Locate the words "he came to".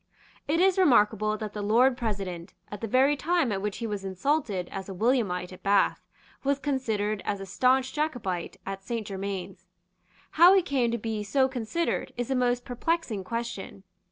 10.55-10.97